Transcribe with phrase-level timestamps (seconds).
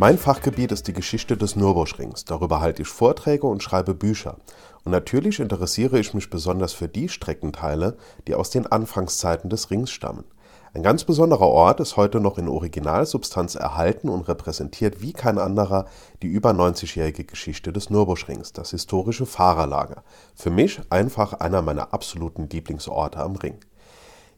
[0.00, 2.24] Mein Fachgebiet ist die Geschichte des Nürburgrings.
[2.24, 4.38] Darüber halte ich Vorträge und schreibe Bücher.
[4.82, 9.90] Und natürlich interessiere ich mich besonders für die Streckenteile, die aus den Anfangszeiten des Rings
[9.90, 10.24] stammen.
[10.72, 15.84] Ein ganz besonderer Ort ist heute noch in Originalsubstanz erhalten und repräsentiert wie kein anderer
[16.22, 20.02] die über 90-jährige Geschichte des Nürburgrings, das historische Fahrerlager.
[20.34, 23.58] Für mich einfach einer meiner absoluten Lieblingsorte am Ring.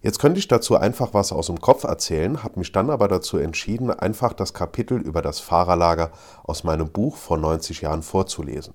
[0.02, 3.38] Jetzt könnte ich dazu einfach was aus dem Kopf erzählen, habe mich dann aber dazu
[3.38, 6.10] entschieden, einfach das Kapitel über das Fahrerlager
[6.42, 8.74] aus meinem Buch vor 90 Jahren vorzulesen.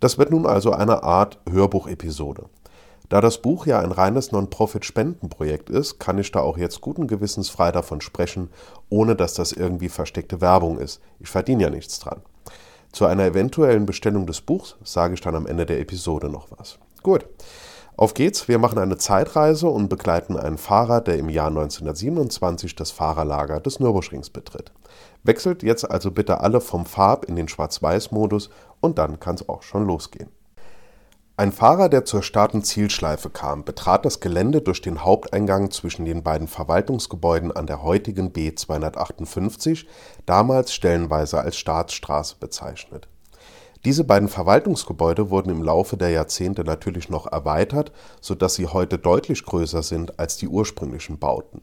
[0.00, 2.46] Das wird nun also eine Art Hörbuchepisode.
[3.10, 7.50] Da das Buch ja ein reines Non-Profit-Spendenprojekt ist, kann ich da auch jetzt guten Gewissens
[7.50, 8.48] frei davon sprechen,
[8.88, 11.02] ohne dass das irgendwie versteckte Werbung ist.
[11.20, 12.22] Ich verdiene ja nichts dran.
[12.90, 16.78] Zu einer eventuellen Bestellung des Buchs sage ich dann am Ende der Episode noch was.
[17.02, 17.26] Gut.
[17.96, 22.90] Auf geht's, wir machen eine Zeitreise und begleiten einen Fahrer, der im Jahr 1927 das
[22.90, 24.72] Fahrerlager des Nürburgrings betritt.
[25.22, 28.50] Wechselt jetzt also bitte alle vom Farb in den Schwarz-Weiß-Modus
[28.80, 30.28] und dann kann's auch schon losgehen.
[31.36, 36.48] Ein Fahrer, der zur Start-und-Zielschleife kam, betrat das Gelände durch den Haupteingang zwischen den beiden
[36.48, 39.88] Verwaltungsgebäuden an der heutigen B 258,
[40.26, 43.08] damals stellenweise als Staatsstraße bezeichnet.
[43.84, 48.96] Diese beiden Verwaltungsgebäude wurden im Laufe der Jahrzehnte natürlich noch erweitert, so dass sie heute
[48.96, 51.60] deutlich größer sind als die ursprünglichen Bauten.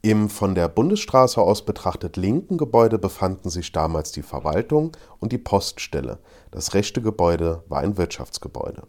[0.00, 5.38] Im von der Bundesstraße aus betrachtet linken Gebäude befanden sich damals die Verwaltung und die
[5.38, 6.18] Poststelle,
[6.50, 8.84] das rechte Gebäude war ein Wirtschaftsgebäude.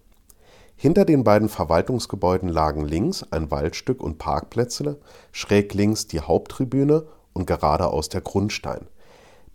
[0.78, 4.98] Hinter den beiden Verwaltungsgebäuden lagen links ein Waldstück und Parkplätze,
[5.34, 8.88] schräg links die Haupttribüne und geradeaus der Grundstein.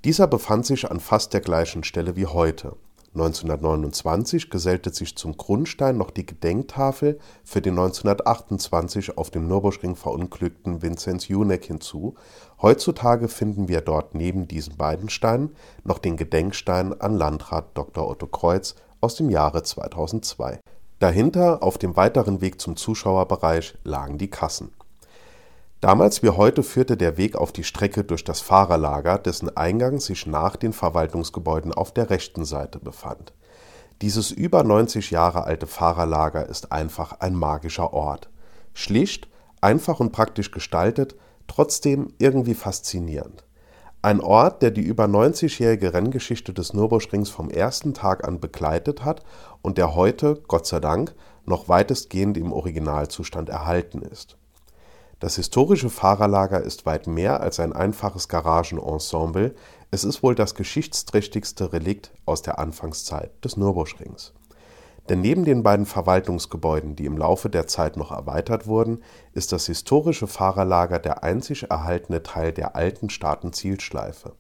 [0.05, 2.77] Dieser befand sich an fast der gleichen Stelle wie heute
[3.15, 10.81] 1929 gesellte sich zum Grundstein noch die Gedenktafel für den 1928 auf dem Nürburgring verunglückten
[10.81, 12.15] Vinzenz Junek hinzu,
[12.63, 18.09] heutzutage finden wir dort neben diesen beiden Steinen noch den Gedenkstein an Landrat Dr.
[18.09, 20.61] Otto Kreuz aus dem Jahre 2002.
[21.01, 24.71] Dahinter, auf dem weiteren Weg zum Zuschauerbereich, lagen die Kassen
[25.81, 30.27] Damals wie heute führte der Weg auf die Strecke durch das Fahrerlager, dessen Eingang sich
[30.27, 33.33] nach den Verwaltungsgebäuden auf der rechten Seite befand.
[34.03, 38.29] Dieses über 90 Jahre alte Fahrerlager ist einfach ein magischer Ort.
[38.75, 39.29] Schlicht,
[39.63, 43.45] einfach und praktisch gestaltet, trotzdem irgendwie faszinierend.
[44.03, 49.23] Ein Ort, der die über 90-jährige Renngeschichte des Nürburgrings vom ersten Tag an begleitet hat
[49.63, 51.15] und der heute, Gott sei Dank,
[51.47, 54.37] noch weitestgehend im Originalzustand erhalten ist
[55.21, 59.55] das historische Fahrerlager ist weit mehr als ein einfaches Garagenensemble,
[59.91, 64.33] es ist wohl das geschichtsträchtigste Relikt aus der Anfangszeit des Nürburgrings.
[65.11, 69.03] Denn neben den beiden Verwaltungsgebäuden, die im Laufe der Zeit noch erweitert wurden,
[69.35, 74.33] ist das historische Fahrerlager der einzig erhaltene Teil der alten Staatenzielschleife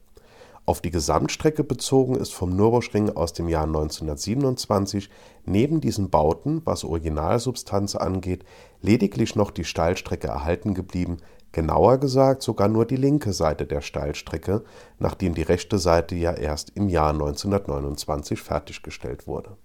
[0.70, 5.10] auf die Gesamtstrecke bezogen ist vom Nürburgring aus dem Jahr 1927
[5.44, 8.44] neben diesen Bauten, was Originalsubstanz angeht,
[8.80, 11.16] lediglich noch die Steilstrecke erhalten geblieben,
[11.50, 14.62] genauer gesagt sogar nur die linke Seite der Steilstrecke,
[15.00, 19.56] nachdem die rechte Seite ja erst im Jahr 1929 fertiggestellt wurde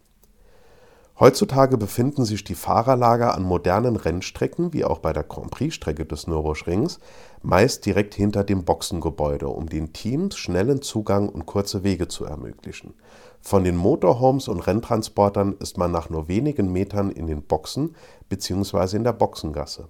[1.17, 6.99] Heutzutage befinden sich die Fahrerlager an modernen Rennstrecken wie auch bei der Grand-Prix-Strecke des Nürburgrings
[7.41, 12.95] meist direkt hinter dem Boxengebäude, um den Teams schnellen Zugang und kurze Wege zu ermöglichen.
[13.39, 17.95] Von den Motorhomes und Renntransportern ist man nach nur wenigen Metern in den Boxen
[18.27, 18.97] bzw.
[18.97, 19.87] in der Boxengasse.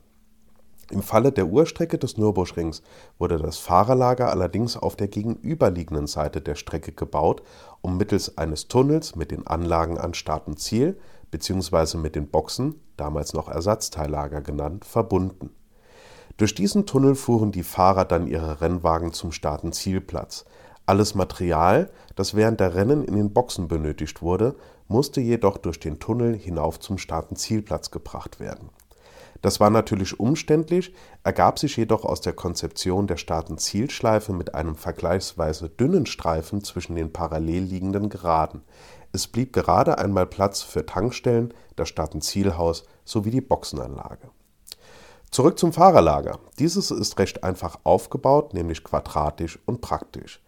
[0.92, 2.84] Im Falle der Urstrecke des Nürburgrings
[3.18, 7.42] wurde das Fahrerlager allerdings auf der gegenüberliegenden Seite der Strecke gebaut,
[7.82, 10.98] um mittels eines Tunnels mit den Anlagen an Start und Ziel
[11.32, 11.98] bzw.
[11.98, 15.50] mit den Boxen, damals noch Ersatzteillager genannt, verbunden.
[16.38, 20.46] Durch diesen Tunnel fuhren die Fahrer dann ihre Rennwagen zum Start-und-Zielplatz.
[20.86, 24.56] Alles Material, das während der Rennen in den Boxen benötigt wurde,
[24.88, 28.70] musste jedoch durch den Tunnel hinauf zum Start-und-Zielplatz gebracht werden.
[29.42, 30.94] Das war natürlich umständlich,
[31.24, 37.14] ergab sich jedoch aus der Konzeption der Start-und-Zielschleife mit einem vergleichsweise dünnen Streifen zwischen den
[37.14, 38.64] parallel liegenden Geraden.
[39.12, 44.30] Es blieb gerade einmal Platz für Tankstellen, das Staatenzielhaus sowie die Boxenanlage.
[45.32, 46.40] Zurück zum Fahrerlager.
[46.60, 50.42] Dieses ist recht einfach aufgebaut, nämlich quadratisch und praktisch.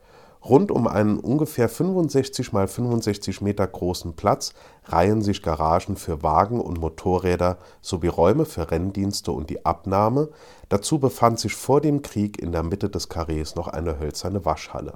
[0.50, 4.54] Rund um einen ungefähr 65 mal 65 Meter großen Platz
[4.86, 10.30] reihen sich Garagen für Wagen und Motorräder sowie Räume für Renndienste und die Abnahme,
[10.70, 14.94] dazu befand sich vor dem Krieg in der Mitte des Karrees noch eine hölzerne Waschhalle.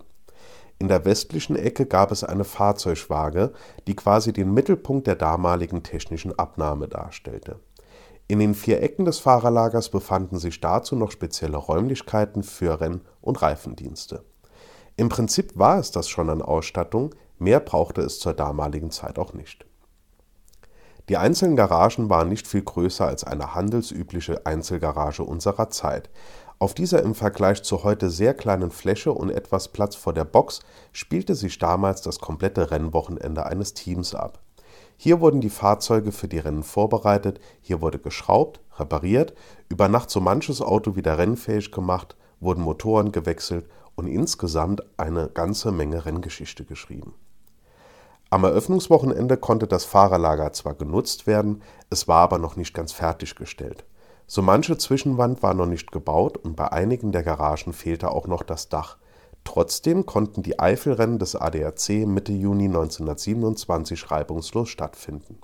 [0.79, 3.51] In der westlichen Ecke gab es eine Fahrzeugwaage,
[3.87, 7.59] die quasi den Mittelpunkt der damaligen technischen Abnahme darstellte.
[8.29, 13.41] In den vier Ecken des Fahrerlagers befanden sich dazu noch spezielle Räumlichkeiten für Renn und
[13.41, 14.23] Reifendienste
[15.01, 19.33] im Prinzip war es das schon an Ausstattung, mehr brauchte es zur damaligen Zeit auch
[19.33, 19.65] nicht.
[21.09, 26.11] Die einzelnen Garagen waren nicht viel größer als eine handelsübliche Einzelgarage unserer Zeit.
[26.59, 30.59] Auf dieser im Vergleich zu heute sehr kleinen Fläche und etwas Platz vor der Box
[30.91, 34.37] spielte sich damals das komplette Rennwochenende eines Teams ab.
[34.97, 39.33] Hier wurden die Fahrzeuge für die Rennen vorbereitet, hier wurde geschraubt, repariert,
[39.67, 45.71] über Nacht so manches Auto wieder rennfähig gemacht, wurden Motoren gewechselt und insgesamt eine ganze
[45.71, 47.13] Menge Renngeschichte geschrieben.
[48.29, 53.83] Am Eröffnungswochenende konnte das Fahrerlager zwar genutzt werden, es war aber noch nicht ganz fertiggestellt.
[54.25, 58.43] So manche Zwischenwand war noch nicht gebaut und bei einigen der Garagen fehlte auch noch
[58.43, 58.97] das Dach.
[59.43, 65.39] Trotzdem konnten die Eifelrennen des ADAC Mitte Juni 1927 reibungslos stattfinden.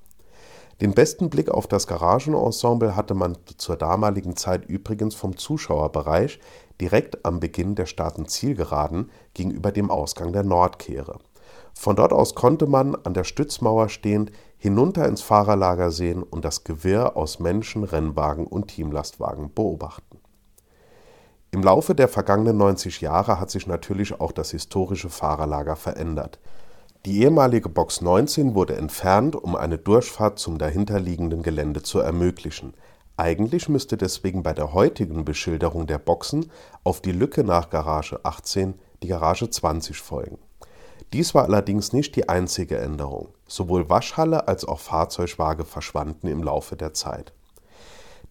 [0.79, 6.39] Den besten Blick auf das Garagenensemble hatte man zur damaligen Zeit übrigens vom Zuschauerbereich,
[6.81, 11.19] direkt am Beginn der Staaten-Zielgeraden gegenüber dem Ausgang der Nordkehre.
[11.73, 16.63] Von dort aus konnte man, an der Stützmauer stehend, hinunter ins Fahrerlager sehen und das
[16.63, 20.19] Gewirr aus Menschen, Rennwagen und Teamlastwagen beobachten.
[21.51, 26.39] Im Laufe der vergangenen 90 Jahre hat sich natürlich auch das historische Fahrerlager verändert.
[27.05, 32.73] Die ehemalige Box 19 wurde entfernt, um eine Durchfahrt zum dahinterliegenden Gelände zu ermöglichen
[33.17, 36.51] eigentlich müsste deswegen bei der heutigen Beschilderung der Boxen
[36.83, 40.37] auf die Lücke nach Garage 18 die Garage 20 folgen.
[41.13, 43.29] Dies war allerdings nicht die einzige Änderung.
[43.47, 47.33] Sowohl Waschhalle als auch Fahrzeugwaage verschwanden im Laufe der Zeit.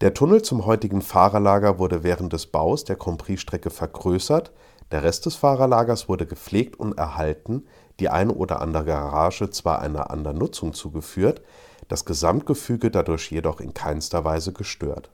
[0.02, 4.52] Der Tunnel zum heutigen Fahrerlager wurde während des Baus der Compris-Strecke vergrößert,
[4.92, 7.66] der Rest des Fahrerlagers wurde gepflegt und erhalten,
[7.98, 11.42] die eine oder andere Garage zwar einer anderen Nutzung zugeführt,
[11.88, 15.10] das Gesamtgefüge dadurch jedoch in keinster Weise gestört.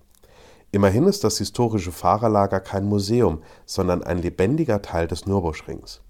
[0.71, 6.01] Immerhin ist das historische Fahrerlager kein Museum, sondern ein lebendiger Teil des Nürburgrings.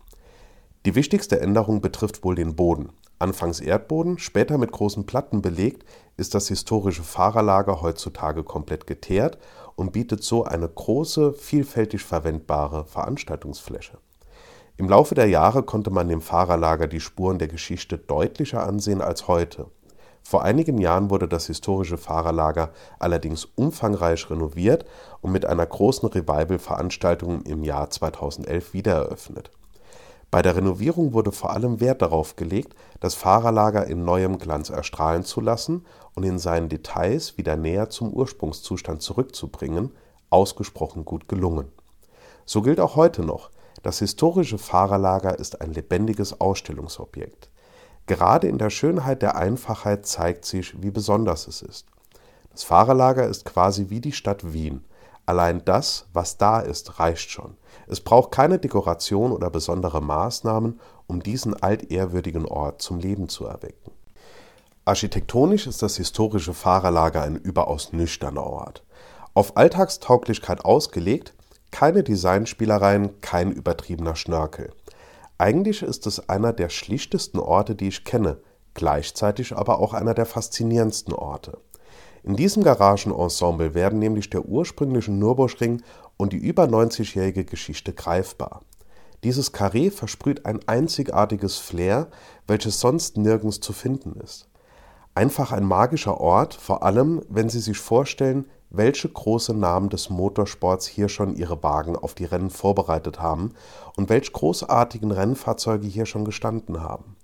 [0.86, 2.90] Die wichtigste Änderung betrifft wohl den Boden.
[3.18, 5.84] Anfangs Erdboden, später mit großen Platten belegt,
[6.16, 9.38] ist das historische Fahrerlager heutzutage komplett geteert
[9.74, 13.98] und bietet so eine große, vielfältig verwendbare Veranstaltungsfläche.
[14.76, 19.28] Im Laufe der Jahre konnte man dem Fahrerlager die Spuren der Geschichte deutlicher ansehen als
[19.28, 19.66] heute
[20.22, 24.86] vor einigen Jahren wurde das historische Fahrerlager allerdings umfangreich renoviert
[25.20, 29.50] und mit einer großen Revival-Veranstaltung im Jahr 2011 wiedereröffnet.
[30.30, 35.24] Bei der Renovierung wurde vor allem Wert darauf gelegt, das Fahrerlager in neuem Glanz erstrahlen
[35.24, 35.84] zu lassen
[36.14, 39.90] und in seinen Details wieder näher zum Ursprungszustand zurückzubringen,
[40.30, 41.70] ausgesprochen gut gelungen.
[42.46, 43.50] So gilt auch heute noch,
[43.82, 47.51] das historische Fahrerlager ist ein lebendiges Ausstellungsobjekt
[48.06, 51.86] Gerade in der Schönheit der Einfachheit zeigt sich, wie besonders es ist.
[52.50, 54.84] Das Fahrerlager ist quasi wie die Stadt Wien.
[55.24, 57.56] Allein das, was da ist, reicht schon.
[57.86, 63.92] Es braucht keine Dekoration oder besondere Maßnahmen, um diesen altehrwürdigen Ort zum Leben zu erwecken.
[64.84, 68.82] Architektonisch ist das historische Fahrerlager ein überaus nüchterner Ort.
[69.32, 71.34] Auf Alltagstauglichkeit ausgelegt,
[71.70, 74.72] keine Designspielereien, kein übertriebener Schnörkel.
[75.38, 78.38] Eigentlich ist es einer der schlichtesten Orte, die ich kenne,
[78.74, 81.58] gleichzeitig aber auch einer der faszinierendsten Orte.
[82.22, 85.82] In diesem Garagenensemble werden nämlich der ursprüngliche Nürburgring
[86.16, 88.62] und die über 90-jährige Geschichte greifbar.
[89.24, 92.08] Dieses Karree versprüht ein einzigartiges Flair,
[92.46, 94.48] welches sonst nirgends zu finden ist.
[95.14, 100.86] Einfach ein magischer Ort, vor allem wenn Sie sich vorstellen, welche große Namen des Motorsports
[100.86, 103.52] hier schon ihre Wagen auf die Rennen vorbereitet haben
[103.96, 107.16] und welch großartigen Rennfahrzeuge hier schon gestanden haben.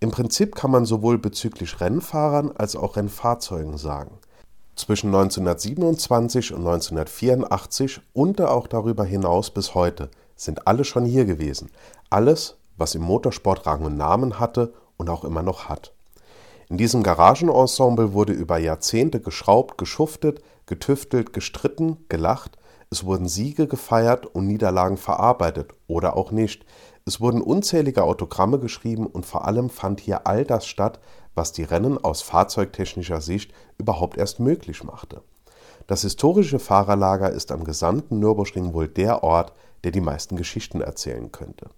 [0.00, 4.18] Im Prinzip kann man sowohl bezüglich Rennfahrern als auch Rennfahrzeugen sagen.
[4.74, 11.70] Zwischen 1927 und 1984 und auch darüber hinaus bis heute sind alle schon hier gewesen.
[12.08, 15.92] Alles, was im Motorsport Rang und Namen hatte und auch immer noch hat.
[16.70, 22.56] In diesem Garagenensemble wurde über Jahrzehnte geschraubt, geschuftet, getüftelt, gestritten, gelacht,
[22.92, 26.64] es wurden Siege gefeiert und Niederlagen verarbeitet oder auch nicht.
[27.04, 30.98] Es wurden unzählige Autogramme geschrieben und vor allem fand hier all das statt,
[31.34, 35.22] was die Rennen aus fahrzeugtechnischer Sicht überhaupt erst möglich machte.
[35.86, 39.52] Das historische Fahrerlager ist am gesamten Nürburgring wohl der Ort,
[39.84, 41.70] der die meisten Geschichten erzählen könnte.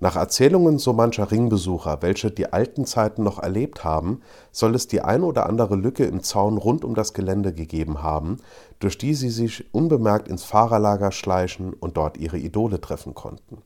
[0.00, 4.20] Nach Erzählungen so mancher Ringbesucher, welche die alten Zeiten noch erlebt haben,
[4.52, 8.36] soll es die ein oder andere Lücke im Zaun rund um das Gelände gegeben haben,
[8.78, 13.62] durch die sie sich unbemerkt ins Fahrerlager schleichen und dort ihre Idole treffen konnten.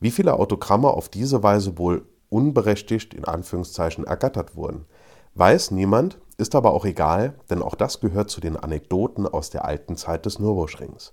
[0.00, 4.86] Wie viele Autogramme auf diese Weise wohl unberechtigt in Anführungszeichen ergattert wurden,
[5.34, 9.66] weiß niemand, ist aber auch egal, denn auch das gehört zu den Anekdoten aus der
[9.66, 11.12] alten Zeit des Nürburgrings.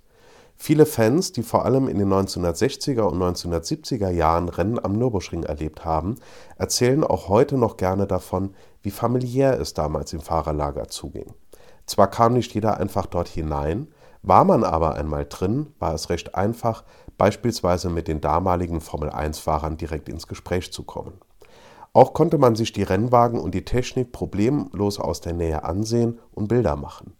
[0.58, 5.84] Viele Fans, die vor allem in den 1960er und 1970er Jahren Rennen am Nürburgring erlebt
[5.84, 6.16] haben,
[6.56, 11.34] erzählen auch heute noch gerne davon, wie familiär es damals im Fahrerlager zuging.
[11.84, 13.88] Zwar kam nicht jeder einfach dort hinein,
[14.22, 16.84] war man aber einmal drin, war es recht einfach,
[17.16, 21.20] beispielsweise mit den damaligen Formel-1-Fahrern direkt ins Gespräch zu kommen.
[21.92, 26.48] Auch konnte man sich die Rennwagen und die Technik problemlos aus der Nähe ansehen und
[26.48, 27.14] Bilder machen.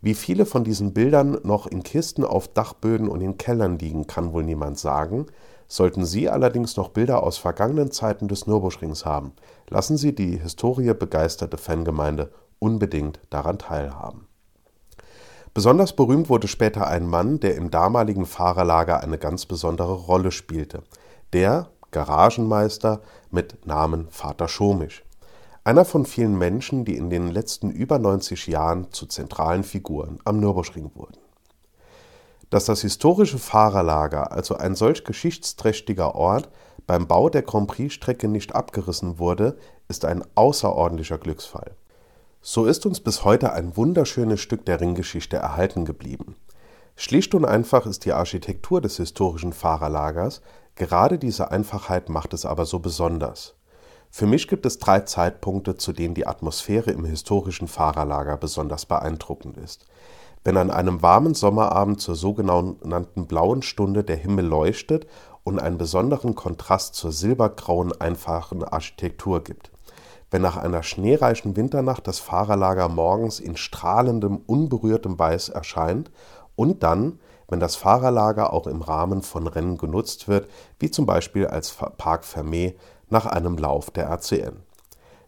[0.00, 4.32] Wie viele von diesen Bildern noch in Kisten auf Dachböden und in Kellern liegen, kann
[4.32, 5.26] wohl niemand sagen.
[5.68, 9.32] Sollten Sie allerdings noch Bilder aus vergangenen Zeiten des Nürburgrings haben,
[9.68, 14.28] lassen Sie die historiebegeisterte Fangemeinde unbedingt daran teilhaben.
[15.54, 20.82] Besonders berühmt wurde später ein Mann, der im damaligen Fahrerlager eine ganz besondere Rolle spielte.
[21.32, 23.00] Der Garagenmeister
[23.30, 25.05] mit Namen Vater Schomisch.
[25.66, 30.38] Einer von vielen Menschen, die in den letzten über 90 Jahren zu zentralen Figuren am
[30.38, 31.18] Nürburgring wurden.
[32.50, 36.50] Dass das historische Fahrerlager, also ein solch geschichtsträchtiger Ort,
[36.86, 39.58] beim Bau der Grand Prix-Strecke nicht abgerissen wurde,
[39.88, 41.74] ist ein außerordentlicher Glücksfall.
[42.40, 46.36] So ist uns bis heute ein wunderschönes Stück der Ringgeschichte erhalten geblieben.
[46.94, 50.42] Schlicht und einfach ist die Architektur des historischen Fahrerlagers,
[50.76, 53.55] gerade diese Einfachheit macht es aber so besonders.
[54.10, 59.56] Für mich gibt es drei Zeitpunkte, zu denen die Atmosphäre im historischen Fahrerlager besonders beeindruckend
[59.58, 59.86] ist.
[60.44, 65.06] Wenn an einem warmen Sommerabend zur sogenannten blauen Stunde der Himmel leuchtet
[65.42, 69.70] und einen besonderen Kontrast zur silbergrauen, einfachen Architektur gibt.
[70.30, 76.10] Wenn nach einer schneereichen Winternacht das Fahrerlager morgens in strahlendem, unberührtem Weiß erscheint
[76.56, 80.48] und dann, wenn das Fahrerlager auch im Rahmen von Rennen genutzt wird,
[80.80, 82.74] wie zum Beispiel als Park Fermé
[83.08, 84.62] nach einem Lauf der RCN.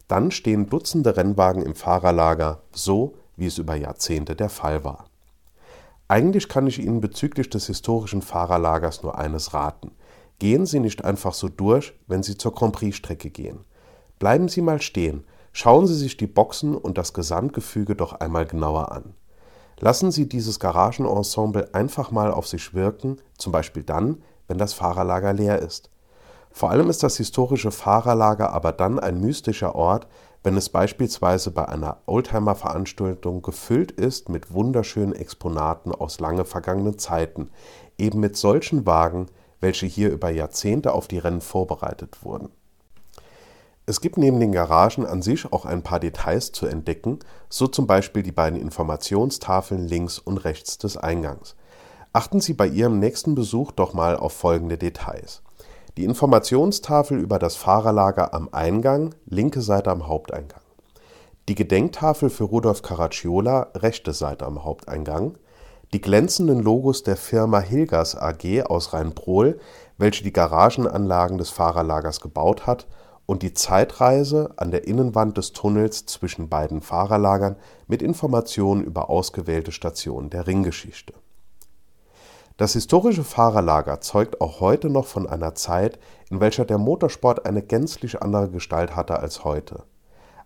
[0.07, 5.05] Dann stehen Dutzende Rennwagen im Fahrerlager, so wie es über Jahrzehnte der Fall war.
[6.07, 9.91] Eigentlich kann ich Ihnen bezüglich des historischen Fahrerlagers nur eines raten.
[10.39, 13.59] Gehen Sie nicht einfach so durch, wenn Sie zur Grand Prix-Strecke gehen.
[14.17, 18.91] Bleiben Sie mal stehen, schauen Sie sich die Boxen und das Gesamtgefüge doch einmal genauer
[18.91, 19.13] an.
[19.79, 25.33] Lassen Sie dieses Garagenensemble einfach mal auf sich wirken, zum Beispiel dann, wenn das Fahrerlager
[25.33, 25.89] leer ist.
[26.51, 30.07] Vor allem ist das historische Fahrerlager aber dann ein mystischer Ort,
[30.43, 37.49] wenn es beispielsweise bei einer Oldtimer-Veranstaltung gefüllt ist mit wunderschönen Exponaten aus lange vergangenen Zeiten,
[37.97, 39.27] eben mit solchen Wagen,
[39.59, 42.49] welche hier über Jahrzehnte auf die Rennen vorbereitet wurden.
[43.85, 47.87] Es gibt neben den Garagen an sich auch ein paar Details zu entdecken, so zum
[47.87, 51.55] Beispiel die beiden Informationstafeln links und rechts des Eingangs.
[52.13, 55.41] Achten Sie bei Ihrem nächsten Besuch doch mal auf folgende Details.
[55.99, 60.61] Die Informationstafel über das Fahrerlager am Eingang, linke Seite am Haupteingang.
[61.49, 65.37] Die Gedenktafel für Rudolf Caracciola, rechte Seite am Haupteingang.
[65.91, 69.59] Die glänzenden Logos der Firma Hilgers AG aus Rheinprohl,
[69.97, 72.87] welche die Garagenanlagen des Fahrerlagers gebaut hat,
[73.25, 79.73] und die Zeitreise an der Innenwand des Tunnels zwischen beiden Fahrerlagern mit Informationen über ausgewählte
[79.73, 81.13] Stationen der Ringgeschichte
[82.59, 85.97] das historische Fahrerlager zeugt auch heute noch von einer Zeit,
[86.29, 89.83] in welcher der Motorsport eine gänzlich andere Gestalt hatte als heute.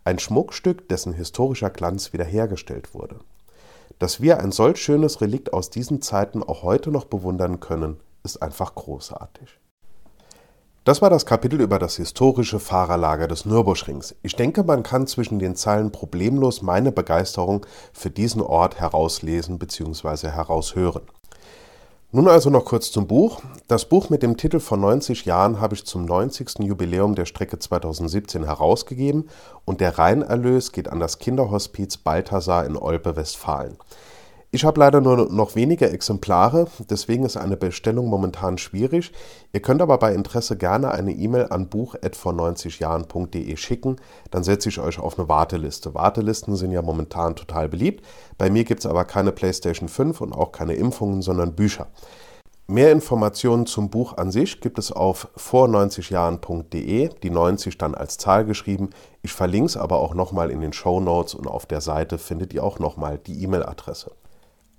[0.04, 3.16] Ein Schmuckstück, dessen historischer Glanz wiederhergestellt wurde.
[3.98, 8.44] Dass wir ein solch schönes Relikt aus diesen Zeiten auch heute noch bewundern können, ist
[8.44, 9.60] einfach großartig.
[10.84, 14.14] Das war das Kapitel über das historische Fahrerlager des Nürburgrings.
[14.22, 20.28] Ich denke, man kann zwischen den Zeilen problemlos meine Begeisterung für diesen Ort herauslesen bzw.
[20.28, 21.02] heraushören.
[22.16, 23.42] Nun also noch kurz zum Buch.
[23.68, 26.60] Das Buch mit dem Titel von 90 Jahren habe ich zum 90.
[26.60, 29.30] Jubiläum der Strecke 2017 herausgegeben
[29.66, 33.78] und der Reinerlös geht an das Kinderhospiz Balthasar in Olpe, Westfalen.
[34.56, 39.12] Ich habe leider nur noch wenige Exemplare, deswegen ist eine Bestellung momentan schwierig.
[39.52, 43.96] Ihr könnt aber bei Interesse gerne eine E-Mail an buch@vor90jahren.de schicken,
[44.30, 45.96] dann setze ich euch auf eine Warteliste.
[45.96, 48.06] Wartelisten sind ja momentan total beliebt.
[48.38, 51.88] Bei mir gibt es aber keine PlayStation 5 und auch keine Impfungen, sondern Bücher.
[52.68, 58.46] Mehr Informationen zum Buch an sich gibt es auf vor90jahren.de, die 90 dann als Zahl
[58.46, 58.92] geschrieben.
[59.24, 62.54] Ich verlinke es aber auch nochmal in den Show Notes und auf der Seite findet
[62.54, 64.12] ihr auch nochmal die E-Mail-Adresse.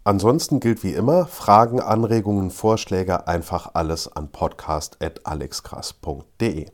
[0.07, 6.67] Ansonsten gilt wie immer, Fragen, Anregungen, Vorschläge einfach alles an podcast.alexkrass.de.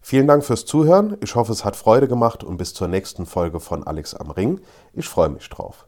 [0.00, 1.18] Vielen Dank fürs Zuhören.
[1.20, 4.62] Ich hoffe, es hat Freude gemacht und bis zur nächsten Folge von Alex am Ring.
[4.94, 5.84] Ich freue mich drauf.